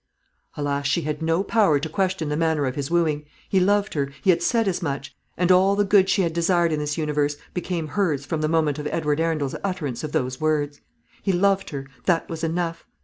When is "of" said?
2.65-2.73, 8.79-8.87, 10.03-10.11